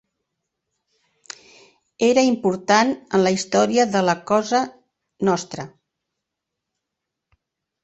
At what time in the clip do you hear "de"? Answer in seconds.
3.97-4.03